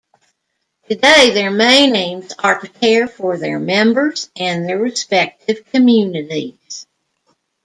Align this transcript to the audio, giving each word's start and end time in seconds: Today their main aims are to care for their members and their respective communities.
Today 0.89 1.29
their 1.29 1.51
main 1.51 1.95
aims 1.95 2.33
are 2.39 2.59
to 2.59 2.67
care 2.67 3.07
for 3.07 3.37
their 3.37 3.59
members 3.59 4.31
and 4.35 4.67
their 4.67 4.79
respective 4.79 5.63
communities. 5.69 6.87